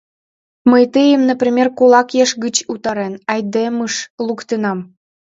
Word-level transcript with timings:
Мый 0.71 0.83
тыйым, 0.93 1.21
например, 1.31 1.67
кулак 1.77 2.09
еш 2.23 2.31
гыч 2.43 2.55
утарен, 2.73 3.13
айдемыш 3.31 3.93
луктынам... 4.27 4.79